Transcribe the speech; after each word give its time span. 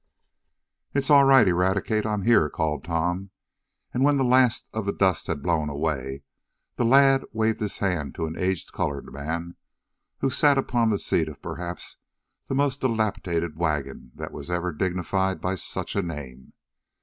"It's 0.95 1.11
all 1.11 1.25
right, 1.25 1.47
Eradicate. 1.47 2.07
I'm 2.07 2.23
here," 2.23 2.49
called 2.49 2.83
Tom, 2.83 3.29
and 3.93 4.03
when 4.03 4.17
the 4.17 4.23
last 4.23 4.65
of 4.73 4.87
the 4.87 4.91
dust 4.91 5.27
had 5.27 5.43
blown 5.43 5.69
away, 5.69 6.23
the 6.75 6.83
lad 6.83 7.23
waved 7.33 7.59
his 7.59 7.77
hand 7.77 8.15
to 8.15 8.25
an 8.25 8.35
aged 8.35 8.73
colored 8.73 9.13
man, 9.13 9.57
who 10.21 10.31
sat 10.31 10.57
upon 10.57 10.89
the 10.89 10.97
seat 10.97 11.29
of 11.29 11.39
perhaps 11.39 11.97
the 12.47 12.55
most 12.55 12.81
dilapidated 12.81 13.57
wagon 13.57 14.11
that 14.15 14.31
was 14.31 14.49
ever 14.49 14.73
dignified 14.73 15.39
by 15.39 15.53
such 15.53 15.95
a 15.95 16.01
name. 16.01 16.53